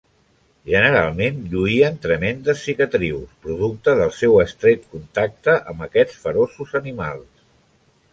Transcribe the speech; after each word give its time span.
Generalment 0.67 1.35
lluïen 1.49 1.99
tremendes 2.05 2.63
cicatrius, 2.69 3.35
producte 3.47 3.95
del 3.99 4.13
seu 4.21 4.39
estret 4.45 4.87
contacte 4.95 5.55
amb 5.73 5.85
aquests 5.89 6.25
feroços 6.25 6.75
animals. 6.81 7.29